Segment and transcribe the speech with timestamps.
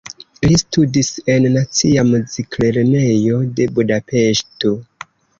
[0.45, 4.73] Li studis en Nacia Muziklernejo de Budapeŝto.